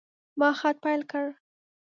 ما 0.39 0.49
خط 0.59 0.75
پیل 0.83 1.01
کړ. 1.11 1.25